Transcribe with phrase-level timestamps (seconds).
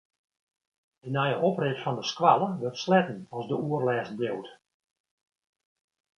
[1.03, 4.49] De nije oprit fan de skoalle wurdt sletten as de oerlêst bliuwt.